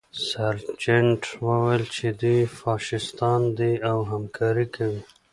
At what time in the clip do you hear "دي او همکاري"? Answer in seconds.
3.57-4.65